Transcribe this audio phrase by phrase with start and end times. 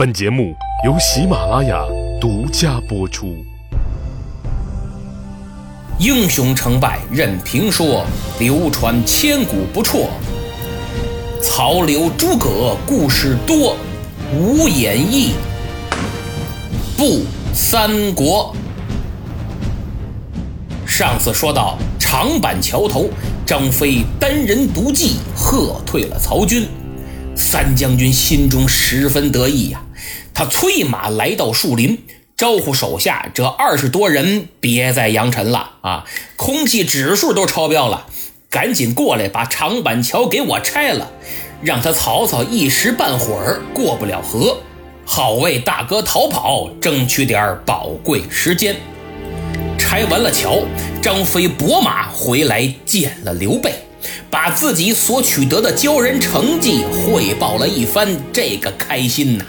[0.00, 1.84] 本节目由喜马拉雅
[2.18, 3.36] 独家播出。
[5.98, 8.06] 英雄成败任评说，
[8.38, 10.08] 流传千古不辍。
[11.42, 13.76] 曹刘诸葛故事多，
[14.32, 15.32] 无演义
[16.96, 17.20] 不
[17.52, 18.56] 三国。
[20.86, 23.10] 上次说到长板桥头，
[23.44, 26.66] 张飞单人独骑，喝退了曹军。
[27.36, 29.82] 三将军心中十分得意呀。
[30.34, 31.98] 他催马来到树林，
[32.36, 36.04] 招呼手下这二十多人别再扬尘了啊！
[36.36, 38.06] 空气指数都超标了，
[38.48, 41.10] 赶紧过来把长板桥给我拆了，
[41.62, 44.60] 让他曹操一时半会儿过不了河，
[45.04, 48.76] 好为大哥逃跑争取点宝贵时间。
[49.76, 50.60] 拆完了桥，
[51.02, 53.74] 张飞拨马回来见了刘备，
[54.30, 59.44] 把自己所取得的骄人成绩汇报了一番，这个开心呐！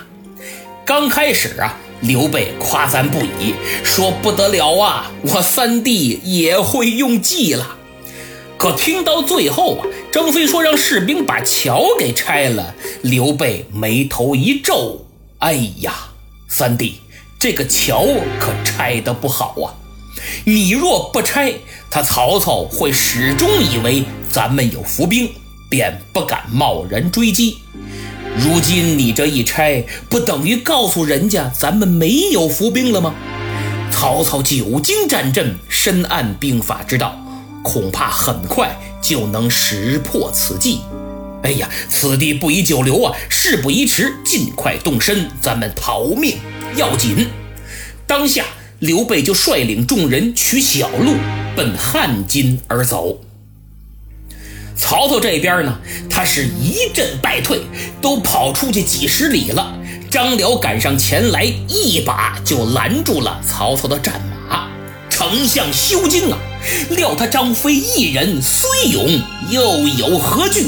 [0.91, 7.77] 刚开始啊，刘备夸赞不已，说不得了啊，我三弟也会用计了。
[8.57, 15.05] 可听到最后啊，张飞说让士兵把桥给拆了，刘备眉头一皱，
[15.40, 15.93] 哎呀，
[16.49, 16.99] 三弟，
[17.40, 18.05] 这个桥
[18.38, 19.71] 可拆得不好啊！
[20.44, 21.54] 你若不拆，
[21.90, 25.32] 他曹操会始终以为咱们有伏兵，
[25.70, 27.60] 便不敢贸然追击。
[28.37, 33.13] 如今你这一拆，不等于告诉人家咱们没有伏兵了吗？
[33.91, 37.15] 曹操久经战阵，深谙兵法之道，
[37.62, 40.79] 恐怕很快就能识破此计。
[41.43, 43.15] 哎呀，此地不宜久留啊！
[43.29, 46.38] 事不宜迟，尽快动身，咱们逃命
[46.76, 47.27] 要紧。
[48.07, 48.45] 当下，
[48.79, 51.16] 刘备就率领众人取小路，
[51.55, 53.20] 奔汉津而走。
[54.82, 55.77] 曹操这边呢，
[56.10, 57.62] 他是一阵败退，
[58.01, 59.77] 都跑出去几十里了。
[60.10, 64.19] 张辽赶上前来，一把就拦住了曹操的战
[64.50, 64.68] 马。
[65.07, 66.38] 丞相休惊啊！
[66.90, 70.66] 料他张飞一人虽勇，又有何惧？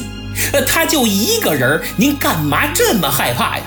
[0.67, 3.63] 他就一个人，您干嘛这么害怕呀？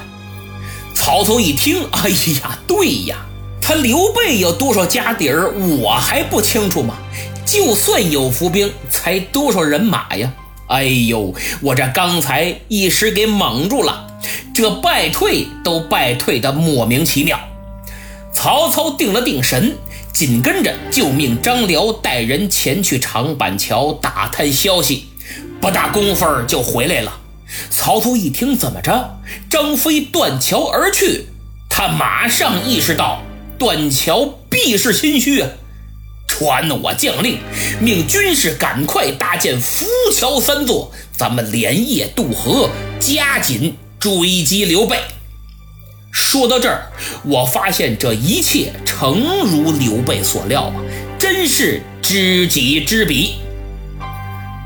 [0.94, 3.16] 曹操一听，哎呀，对呀，
[3.60, 6.94] 他刘备有多少家底儿，我还不清楚吗？
[7.46, 10.32] 就算有伏兵，才多少人马呀？
[10.66, 14.18] 哎呦，我这刚才一时给蒙住了，
[14.52, 17.38] 这败退都败退的莫名其妙。
[18.32, 19.76] 曹操定了定神，
[20.12, 25.06] 紧跟着就命张辽带人前去长板桥打探消息，
[25.60, 27.20] 不大功夫就回来了。
[27.70, 29.20] 曹操一听，怎么着？
[29.48, 31.26] 张飞断桥而去，
[31.70, 33.22] 他马上意识到
[33.56, 35.48] 断桥必是心虚啊。
[36.38, 37.38] 传我将令，
[37.80, 42.68] 命军士赶快搭建浮桥三座，咱们连夜渡河，
[43.00, 44.98] 加紧追击刘备。
[46.12, 46.92] 说到这儿，
[47.24, 50.74] 我发现这一切诚如刘备所料啊，
[51.18, 53.36] 真是知己知彼。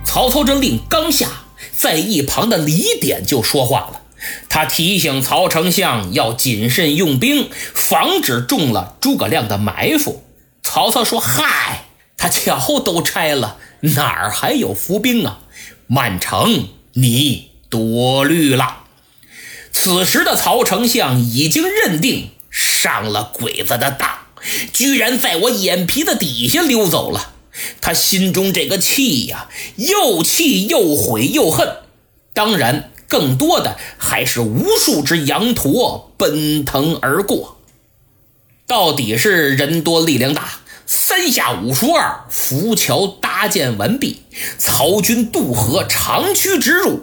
[0.04, 1.28] 曹操这令刚下，
[1.72, 4.00] 在一旁的李典就说话了，
[4.48, 10.24] 他提醒曹丞相要谨慎用兵，防止中了诸葛亮的埋伏。
[10.72, 11.86] 曹操说：“嗨，
[12.16, 15.40] 他桥都拆了，哪儿还有伏兵啊？
[15.88, 18.84] 满城，你多虑了。”
[19.74, 24.08] 此时的曹丞相已经认定上了鬼子的当，
[24.72, 27.32] 居然在我眼皮子底下溜走了。
[27.80, 31.78] 他心中这个气呀，又气又悔又恨，
[32.32, 37.56] 当然更多的还是无数只羊驼奔腾而过。
[38.70, 40.44] 到底是人多力量大。
[40.86, 44.22] 三下五除二，浮桥搭建完毕，
[44.58, 47.00] 曹军渡河，长驱直入。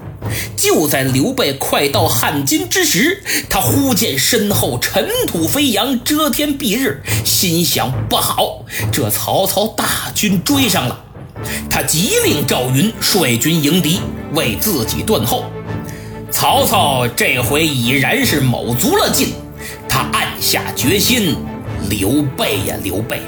[0.55, 11.03] 就在刘备快到汉津之时，他忽见身后尘土飞扬，遮天蔽日，心想不好，这曹操大军追上了。
[11.69, 13.99] 他急令赵云率军迎敌，
[14.31, 15.43] 为自己断后。
[16.31, 19.33] 曹操这回已然是卯足了劲，
[19.89, 21.37] 他暗下决心：
[21.89, 23.21] 刘备呀，刘备！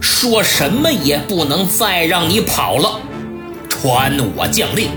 [0.00, 3.00] 说什么也不能再让你跑了！
[3.68, 4.88] 传我将令，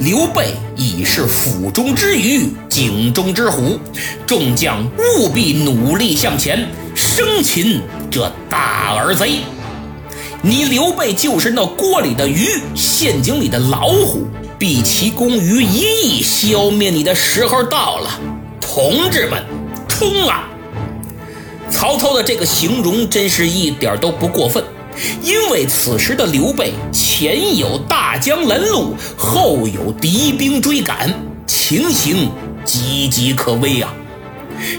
[0.00, 3.78] 刘备已是府中之鱼，井中之虎，
[4.26, 4.84] 众将
[5.18, 7.80] 务必努力向前，生擒
[8.10, 9.40] 这大耳贼。
[10.42, 14.26] 你刘备就是那锅里的鱼，陷阱里的老虎，
[14.58, 18.10] 毕其功于一役，消灭你的时候到了，
[18.60, 19.42] 同志们，
[19.88, 20.48] 冲啊！
[21.70, 24.64] 曹操的这个形容真是一点都不过分，
[25.22, 31.12] 因为此时的刘备前有大江拦路，后有敌兵追赶，
[31.46, 32.30] 情形
[32.64, 33.92] 岌岌可危啊！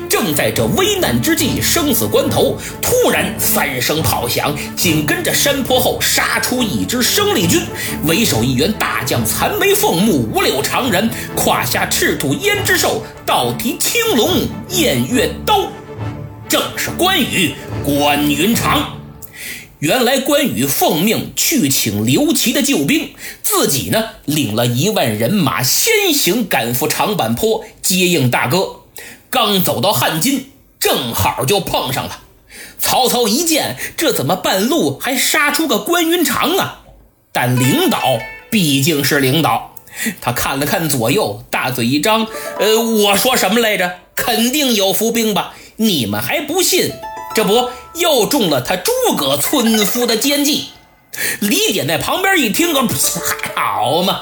[0.10, 7.62] 正在这危难之际、生死关头，突然三声炮响，紧跟着山坡后杀出一支生力军，
[8.06, 15.68] 为首一员大将残眉凤目、五柳长髯，胯下赤兔胭脂兽，倒提青龙偃月刀，
[16.50, 18.98] 正是关羽关云长。
[19.80, 23.14] 原来关羽奉命去请刘琦的救兵，
[23.44, 28.82] 自己呢领了一万人马先行赶赴长坂坡接应大哥。
[29.30, 30.50] 刚走到汉津，
[30.80, 32.22] 正好就碰上了。
[32.80, 36.82] 曹操一见，这怎么半路还杀出个关云长啊？
[37.32, 38.00] 但领导
[38.50, 39.76] 毕竟是领导，
[40.22, 42.26] 他看了看左右，大嘴一张
[42.58, 44.00] ：“呃，我说什么来着？
[44.16, 45.54] 肯定有伏兵吧？
[45.78, 46.92] 你们还不信？
[47.34, 50.70] 这不。”又中了他诸葛村夫的奸计，
[51.40, 52.88] 李典在旁边一听，个
[53.56, 54.22] 好嘛！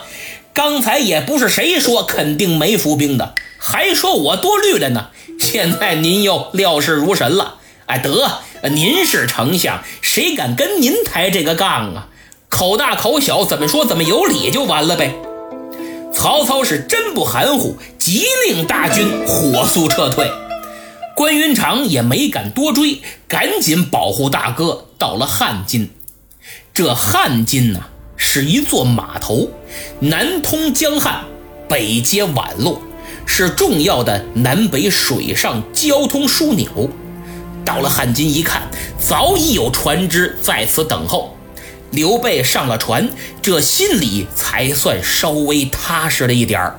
[0.53, 5.07] 刚才也不是谁说肯定没伏兵的，还说我多虑了呢。
[5.41, 7.55] 现在您又料事如神了，
[7.87, 12.07] 哎，得，您是丞相，谁敢跟您抬这个杠啊？
[12.47, 15.13] 口大口小，怎么说怎么有理就完了呗。
[16.13, 20.31] 曹操是真不含糊，急令大军火速撤退。
[21.15, 25.89] 关云长也没敢多追，赶紧保护大哥到了汉津。
[26.73, 27.85] 这汉津呢，
[28.17, 29.49] 是一座码头，
[30.01, 31.23] 南通江汉，
[31.69, 32.81] 北接宛洛，
[33.25, 36.89] 是重要的南北水上交通枢纽。
[37.63, 38.63] 到了汉津一看，
[38.99, 41.37] 早已有船只在此等候。
[41.91, 43.07] 刘备上了船，
[43.41, 46.77] 这心里才算稍微踏实了一点儿。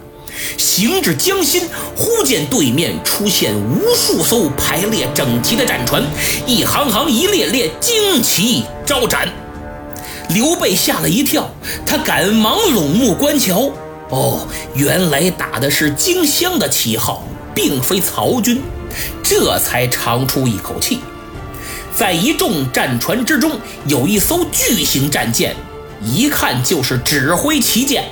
[0.56, 1.62] 行至江心，
[1.94, 6.02] 忽见对面出现无数艘排列整齐的战船，
[6.46, 9.28] 一行行、一列列，旌旗招展。
[10.30, 11.48] 刘备吓了一跳，
[11.86, 13.70] 他赶忙拢目观瞧。
[14.10, 17.24] 哦，原来打的是荆襄的旗号，
[17.54, 18.62] 并非曹军。
[19.22, 21.00] 这才长出一口气。
[21.94, 23.52] 在一众战船之中，
[23.86, 25.56] 有一艘巨型战舰，
[26.02, 28.04] 一看就是指挥旗舰。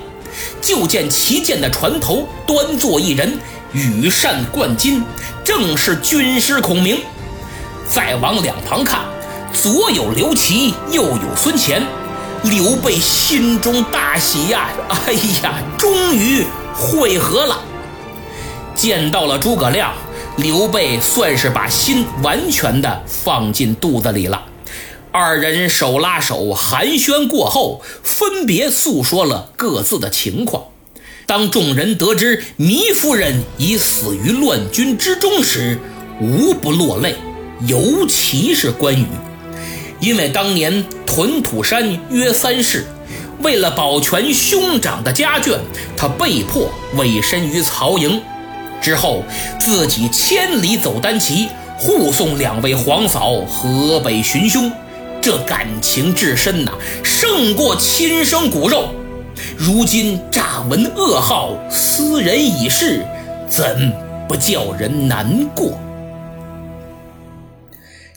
[0.61, 3.39] 就见旗舰的船头端坐一人，
[3.73, 5.03] 羽扇纶巾，
[5.45, 7.01] 正是军师孔明。
[7.89, 9.01] 再往两旁看，
[9.53, 11.83] 左有刘琦，右有孙乾。
[12.45, 14.69] 刘备心中大喜呀！
[14.89, 16.45] 哎呀，终于
[16.75, 17.59] 会合了。
[18.75, 19.95] 见到了诸葛亮，
[20.37, 24.43] 刘备算是把心完全的放进肚子里了。
[25.17, 30.65] 二人手拉手寒暄过后，分别诉说了各自的情况。
[31.25, 35.79] 当众人得知糜夫人已死于乱军之中时，
[36.21, 37.15] 无不落泪，
[37.69, 39.07] 尤其是关羽，
[40.01, 42.85] 因为当年屯土山约三世，
[43.41, 45.57] 为了保全兄长的家眷，
[45.97, 48.21] 他被迫委身于曹营。
[48.83, 49.23] 之后
[49.61, 51.47] 自己千里走单骑，
[51.79, 54.73] 护送两位皇嫂河北寻兄。
[55.25, 56.73] 这感情至深呐，
[57.03, 58.91] 胜过亲生骨肉。
[59.57, 63.07] 如今乍闻噩耗，斯人已逝，
[63.49, 63.91] 怎
[64.29, 65.81] 不叫人难过？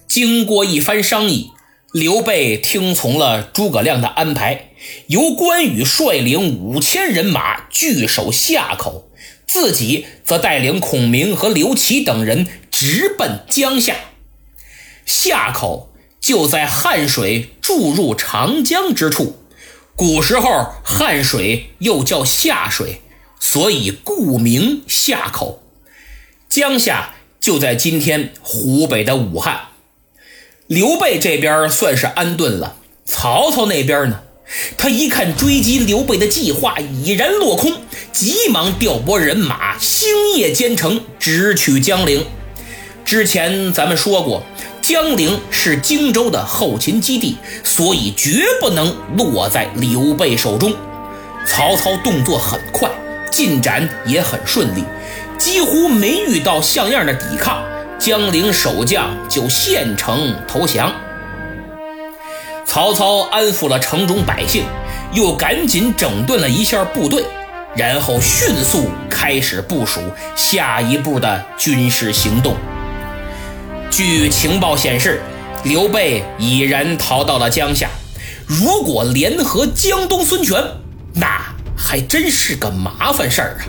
[0.05, 1.51] 经过一番商议，
[1.93, 4.71] 刘备听从了诸葛亮的安排，
[5.07, 9.09] 由关羽率领五千人马据守夏口，
[9.47, 13.95] 自己则带领孔明和刘琦等人直奔江夏。
[15.05, 15.86] 夏口。
[16.27, 19.37] 就在汉水注入长江之处，
[19.95, 22.99] 古时候汉水又叫夏水，
[23.39, 25.63] 所以故名夏口。
[26.49, 29.69] 江夏就在今天湖北的武汉。
[30.67, 34.19] 刘备这边算是安顿了，曹操那边呢？
[34.77, 37.71] 他一看追击刘备的计划已然落空，
[38.11, 42.25] 急忙调拨人马，星夜兼程，直取江陵。
[43.05, 44.43] 之前咱们说过。
[44.87, 50.73] 江陵是荆州的后勤基地，所以绝不能落在刘备手中。
[51.45, 52.89] 曹操动作很快，
[53.29, 54.85] 进展也很顺利，
[55.37, 57.61] 几乎没遇到像样的抵抗，
[57.99, 60.89] 江陵守将就献城投降。
[62.65, 64.63] 曹操安抚了城中百姓，
[65.11, 67.25] 又赶紧整顿了一下部队，
[67.75, 69.99] 然后迅速开始部署
[70.37, 72.55] 下一步的军事行动。
[73.89, 75.21] 据情报显示，
[75.63, 77.89] 刘备已然逃到了江夏。
[78.45, 80.61] 如果联合江东孙权，
[81.13, 81.41] 那
[81.75, 83.65] 还真是个麻烦事儿啊！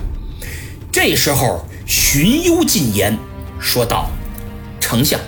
[0.92, 3.16] 这时候，荀攸进言
[3.58, 4.10] 说道
[4.80, 5.18] ：“丞相，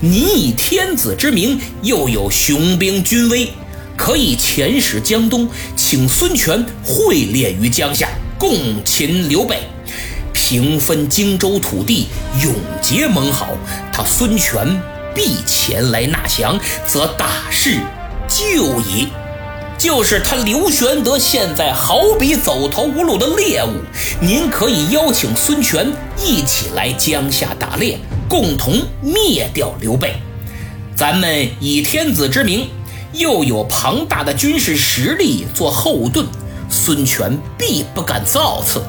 [0.00, 3.50] 您以天子之名，又有雄兵军威，
[3.96, 8.08] 可以遣使江东，请孙权会练于江夏，
[8.38, 9.58] 共擒刘备。”
[10.52, 12.08] 平分荆州土地，
[12.42, 13.48] 永结盟好，
[13.90, 14.78] 他孙权
[15.14, 17.80] 必前来纳降，则大事
[18.28, 19.08] 就矣。
[19.78, 23.80] 就是他刘玄德现在好比走投无路的猎物，
[24.20, 25.90] 您可以邀请孙权
[26.22, 30.16] 一起来江夏打猎，共同灭掉刘备。
[30.94, 32.68] 咱们以天子之名，
[33.14, 36.26] 又有庞大的军事实力做后盾，
[36.68, 38.82] 孙权必不敢造次。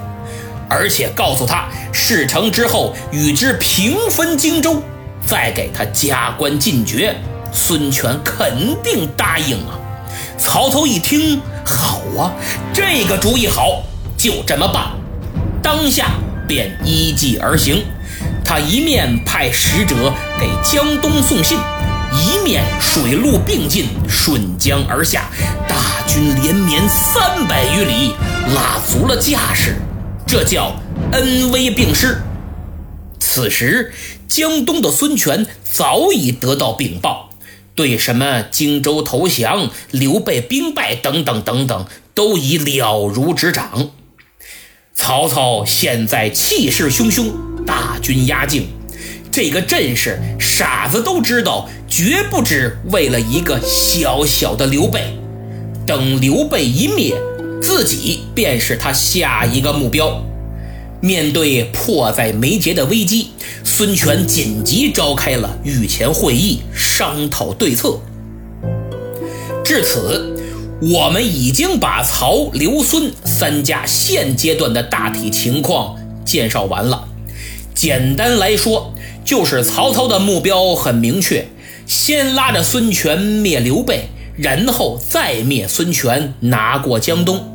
[0.74, 4.82] 而且告诉他，事成之后与之平分荆州，
[5.24, 7.16] 再给他加官进爵，
[7.54, 9.78] 孙权肯定答应啊。
[10.36, 12.34] 曹操一听，好啊，
[12.74, 13.84] 这个主意好，
[14.18, 14.92] 就这么办。
[15.62, 16.08] 当下
[16.48, 17.86] 便依计而行。
[18.44, 21.58] 他一面派使者给江东送信，
[22.12, 25.30] 一面水陆并进，顺江而下，
[25.68, 25.78] 大
[26.08, 28.16] 军连绵三百余里，
[28.54, 29.78] 拉足了架势。
[30.26, 30.76] 这叫
[31.12, 32.22] 恩威并施。
[33.20, 33.94] 此时，
[34.28, 37.30] 江东的孙权早已得到禀报。
[37.76, 43.90] 对什么荆州投降、刘备兵败等等等等，都已了如指掌。
[44.94, 47.32] 曹操现在气势汹汹，
[47.66, 48.68] 大军压境，
[49.32, 55.18] 这个阵势傻子都知道，绝不止为了一个小小的刘备。
[55.88, 57.16] 等刘备一灭，
[57.64, 60.22] 自己便是他下一个目标。
[61.00, 63.30] 面对迫在眉睫的危机，
[63.64, 67.98] 孙权紧急召开了御前会议，商讨对策。
[69.64, 70.36] 至此，
[70.82, 77.08] 我们已经把曹、刘、孙三家现阶段的大体情况介绍完了。
[77.74, 78.94] 简单来说，
[79.24, 81.48] 就是曹操的目标很明确：
[81.88, 87.53] 先拉着孙权灭刘备，然后再灭孙权，拿过江东。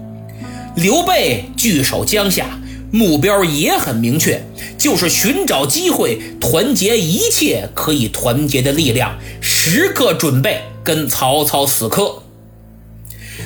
[0.79, 2.47] 刘备据守江夏。
[2.91, 4.43] 目标也很明确，
[4.79, 12.23] 就是寻找机会团结一切可以团结的力量，时刻准备跟曹操死磕。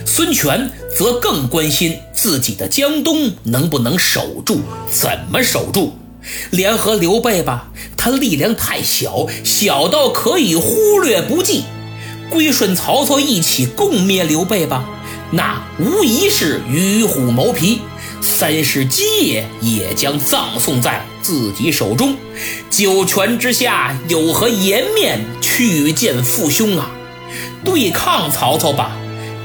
[0.06, 5.94] 孙权则更关心自己的江东能不能守住，怎么守住？
[6.50, 11.62] 联合刘备吧，他力量太小，小到可以忽略不计；
[12.30, 14.88] 归顺曹操一起共灭刘备吧，
[15.32, 17.80] 那无疑是与虎谋皮。
[18.20, 22.16] 三世基业也将葬送在自己手中，
[22.70, 26.92] 九泉之下有何颜面去见父兄啊？
[27.64, 28.96] 对抗曹操吧，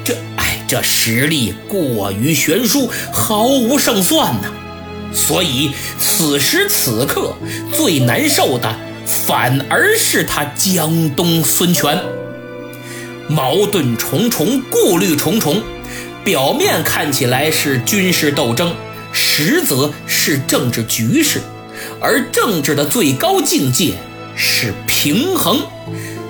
[0.04, 4.54] 这哎，这实力过于悬殊，毫无胜算呐。
[5.12, 7.36] 所以此时此刻
[7.74, 8.76] 最难受的，
[9.06, 12.00] 反而是他江东孙权，
[13.28, 15.64] 矛盾重重，顾虑重重。
[16.28, 18.76] 表面看起来是军事斗争，
[19.14, 21.40] 实则是政治局势，
[22.02, 23.94] 而政治的最高境界
[24.36, 25.62] 是平衡。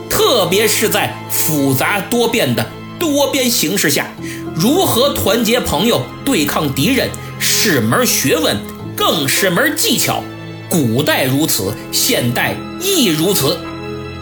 [0.07, 2.63] 特别是在复杂多变的
[2.99, 4.05] 多边形势下，
[4.53, 8.55] 如何团结朋友对抗敌人，是门学问，
[8.95, 10.23] 更是门技巧。
[10.69, 13.57] 古代如此，现代亦如此。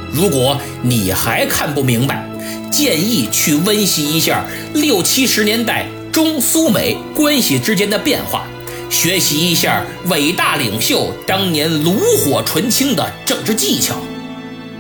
[0.10, 2.26] 如果你还看不明白，
[2.72, 8.46] 建议去温习一下六七十年代中苏美关系之间的变化，
[8.90, 13.96] 学习一下伟大领袖当年炉火纯青的政治技巧。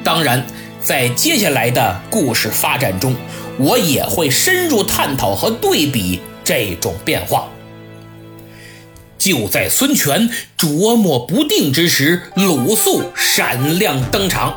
[0.04, 0.46] 当然，
[0.82, 3.16] 在接下来的故事发展中，
[3.58, 7.50] 我也会深入探讨和对比这种变化。
[9.18, 14.56] 就在孙权琢磨不定之时，鲁肃闪亮登场。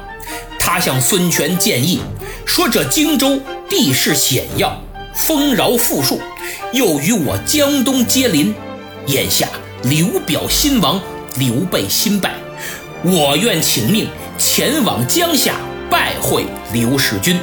[0.71, 1.99] 他向孙权建议
[2.45, 4.79] 说：“这荆州地势险要，
[5.15, 6.21] 丰饶富庶，
[6.75, 8.55] 又与我江东接邻。
[9.07, 9.49] 眼下
[9.85, 11.01] 刘表新亡，
[11.39, 12.35] 刘备新败，
[13.03, 15.55] 我愿请命前往江夏
[15.89, 16.45] 拜会
[16.75, 17.41] 刘使君。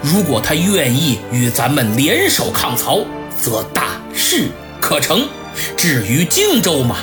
[0.00, 3.04] 如果他愿意与咱们联手抗曹，
[3.38, 4.48] 则大事
[4.80, 5.28] 可成。
[5.76, 6.96] 至于荆州嘛，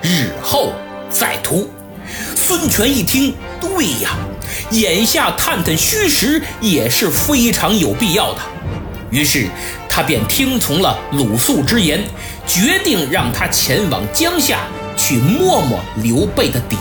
[0.00, 0.72] 日后
[1.10, 1.68] 再图。”
[2.34, 4.16] 孙权一听，对呀。
[4.70, 8.40] 眼下探探虚实也是非常有必要的，
[9.10, 9.46] 于是
[9.88, 12.02] 他便听从了鲁肃之言，
[12.46, 14.60] 决定让他前往江夏
[14.96, 16.76] 去摸摸刘备的底。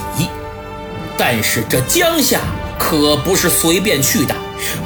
[1.17, 2.39] 但是这江夏
[2.79, 4.35] 可不是随便去的，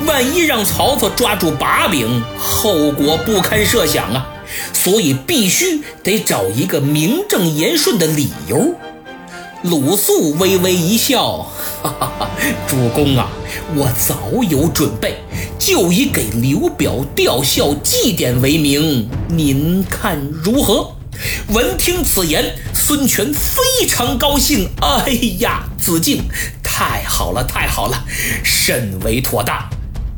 [0.06, 4.27] 万一让曹操抓住把柄，后果不堪设想啊！
[4.74, 8.75] 所以必须得找一个名正言顺的理由。
[9.63, 11.48] 鲁肃微微一笑。
[11.82, 12.12] 哈哈，
[12.67, 13.29] 主公啊，
[13.75, 15.17] 我早有准备，
[15.60, 20.95] 就以给刘表吊孝祭奠为名，您看如何？
[21.50, 24.69] 闻听此言，孙权非常高兴。
[24.81, 26.24] 哎呀，子敬，
[26.63, 28.03] 太好了，太好了，
[28.43, 29.69] 甚为妥当，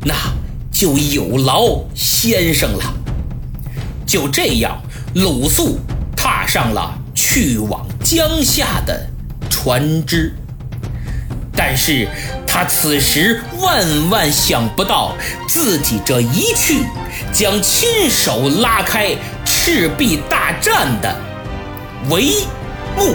[0.04, 0.14] 那
[0.72, 2.94] 就有劳先生了。
[4.06, 4.82] 就这样，
[5.14, 5.78] 鲁肃
[6.16, 9.06] 踏上了去往江夏的
[9.50, 10.34] 船只。
[11.60, 12.08] 但是
[12.58, 15.14] 他此时万万想不到，
[15.46, 16.84] 自己这一去，
[17.32, 19.16] 将亲手拉开。
[19.44, 21.14] 赤壁大战的
[22.10, 22.42] 帷
[22.96, 23.14] 幕。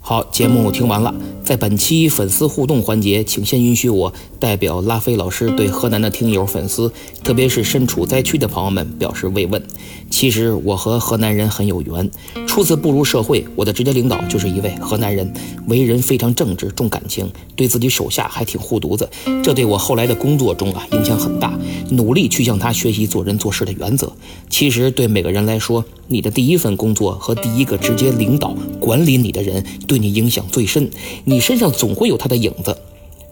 [0.00, 1.14] 好，节目听完了。
[1.46, 6.90] 在本期粉丝互动环节，请先允许我代表拉菲老师对河南的听友、粉丝，
[7.22, 9.62] 特别是身处灾区的朋友们表示慰问。
[10.10, 12.10] 其实我和河南人很有缘，
[12.48, 15.32] 初次步入社会，我的直接领导就是一位河南人，
[15.68, 19.08] 为人非常正直、重感情，对自己手下还挺护犊子，
[19.44, 21.56] 这对我后来的工作中啊影响很大，
[21.90, 24.12] 努力去向他学习做人做事的原则。
[24.50, 30.90] 其实对每个人来说，你的第一份工作和第一个直接领导管理你的人，对你影响最深，
[31.24, 32.74] 你你身上总会有他的影子。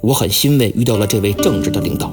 [0.02, 2.12] 我很欣慰遇到了这位正直的领导。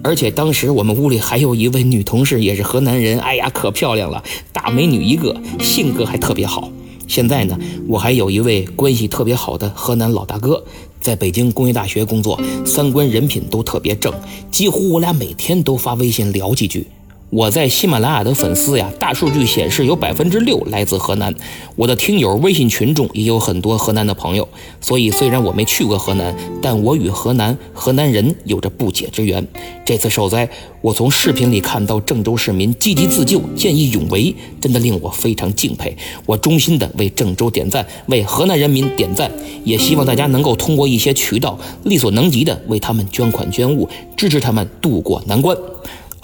[0.00, 4.22] 而且当时我们屋里还有一位女同事，也是河南人，哎呀，可漂亮了，
[4.52, 6.70] 大美女一个，性格还特别好。
[7.08, 10.62] 现在呢，我还有一位关系特别好的河南老大哥，
[11.00, 14.14] 在北京工业大学工作，三观人品都特别正，
[14.52, 16.86] 几乎我俩每天都发微信聊几句。
[17.30, 21.34] 我在喜马拉雅的粉丝呀，大数据显示有百分之六来自河南。
[21.74, 24.46] 我的听友微信群中也有很多河南的朋友，
[24.80, 29.44] 所以虽然我没去过河南，但我与河南河南人有着不解之缘。
[29.84, 30.48] 这次受灾，
[30.80, 35.96] 我从视频里看到郑州市民积极自救、见义勇为，真的令我非常敬佩。
[36.26, 39.28] 我衷心的为郑州点赞，为河南人民点赞，
[39.64, 45.56] 也希望大家能够通过一些渠道，力所能及的为他们捐款捐物，支持他们渡过难关。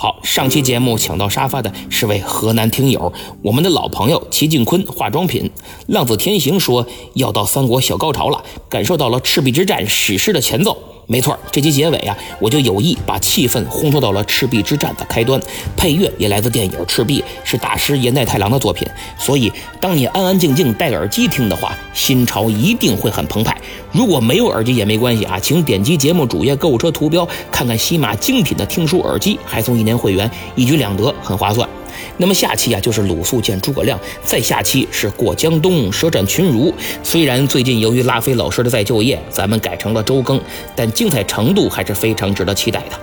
[0.03, 5.51] 好，上期节目抢到沙发的是位河南听友，我们的老朋友齐静坤化妆品。
[5.89, 10.79] 浪子天行说要到三国小高潮了，感受到了赤壁之战史诗的前奏。
[11.11, 15.41] 没错，这集结尾啊，我就有意把气氛烘托到了赤壁之战的开端，
[15.77, 18.87] 配乐也来自电影《赤壁》，是大师岩代太郎的作品。
[19.19, 23.61] 所以，当你安安静静戴耳机听的话，心潮一定会很澎湃。
[23.91, 31.69] 如果没有耳机也没关系啊，请点击节目主页购物车图标，看看西马精品的听书耳机，还送一年会员，一举两得，很划算。
[32.17, 36.73] 那么下期啊，就是鲁肃见诸葛亮，再下期是过江东，舌战群儒。
[37.03, 40.41] 虽然最近由于拉菲老师的再就业，咱们改成了周更，
[40.75, 42.99] 但精彩程度还是非常值得期待的。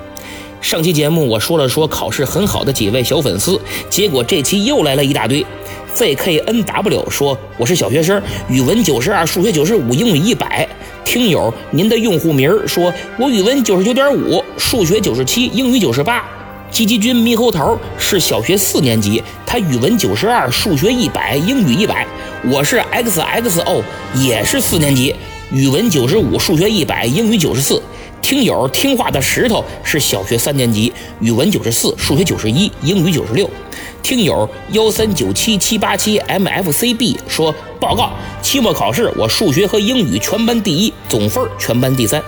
[0.59, 5.45] 上期节目我说了说考试很好的几位小粉丝，结果这期又来了一大堆。
[5.95, 10.67] ZKNW 说我是小学生，语文九十二，数学九十五，英语一百。
[11.05, 16.23] 听友，您的用户名说我语文九十九点五，数学九十七，英语九十八。
[16.69, 22.05] 鸡鸡君猕猴桃是小学四年级，他语文九十二，数学一百，英语一百。
[22.51, 23.81] 我是 XXO，
[24.15, 25.15] 也是四年级，
[25.51, 27.81] 语文九十五，数学一百，英语九十四。
[28.21, 33.49] 听友听话的石头是小学三年级，语文九十四，数学九十一，英语九十六。
[34.03, 42.21] 听友幺三九七七八七 MFCB 说报告，期末考试我数学和英语全班第一，总分全班第三。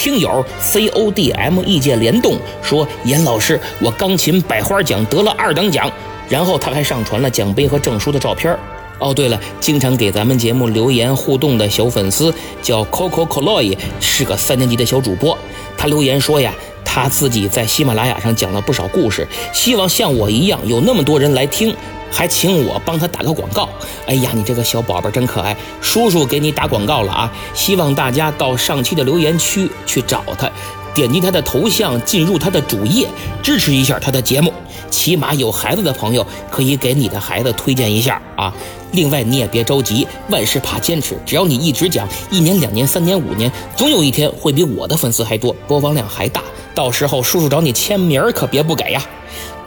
[0.00, 5.92] 听友 C O D M 意见联动说：“严老师，我钢琴百花奖得了二等奖。”
[6.26, 8.58] 然后他还上传了奖杯和证书的照片。
[8.98, 15.36] 哦，对了，经常给咱们节目留言互动的小粉丝叫 Coco Coloy，是个三年级的小主播。
[15.76, 21.76] 他留言说呀，他自己在喜马拉雅上讲了不少故事，希望像我一样有那么多人来听。
[22.10, 23.68] 还请我帮他打个广告。
[24.06, 27.32] 哎呀，你这个小宝贝真可爱，叔叔给你打广告了啊！
[27.54, 30.50] 希望大家到上期的留言区去找他，
[30.94, 33.06] 点击他的头像进入他的主页，
[33.42, 34.52] 支持一下他的节目。
[34.90, 38.52] 起码有孩子的朋友可以给你的孩子推荐一下啊。
[38.92, 46.42] 另外你也别着急，万事怕坚持，只要你一直讲，一年、两年、三年、五年，总有一天会比我的粉丝还多，播放量还大。
[46.74, 49.00] 到时候叔叔找你签名可别不给呀。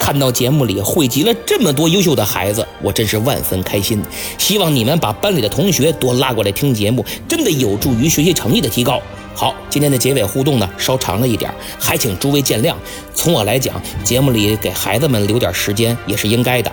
[0.04, 4.04] 看到节目里汇集了这么多优秀的孩子，我真是万分开心。
[4.38, 9.02] 希望你们把班里的同学多拉过来听节目，真的有助于学习成绩的提高。
[9.34, 12.76] 好，今天的结尾互动呢稍长了一点，还请诸位见谅。
[13.14, 16.70] 从我来讲，节目里给孩子们留点时间也是应该的，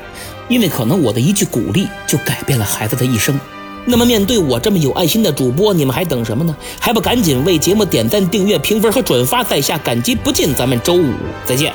[0.48, 3.38] 因为可能我的一句鼓励就改变了孩子的一生。
[3.84, 6.56] 那么面对我这么有爱心的主播，你们还等什么呢？
[6.80, 10.52] 还不赶紧为节目点赞、订阅、评分和转发，在下感激不尽。
[10.52, 11.14] 咱们周五
[11.46, 11.72] 再见。